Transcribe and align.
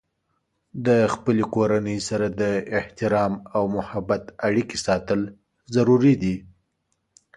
د 0.85 0.87
خپلې 1.13 1.43
کورنۍ 1.55 1.97
سره 2.09 2.27
د 2.41 2.41
احترام 2.79 3.33
او 3.55 3.63
محبت 3.77 4.23
اړیکې 4.47 4.77
ساتل 4.87 5.19
ضروري 5.75 6.13
دي. 6.21 6.35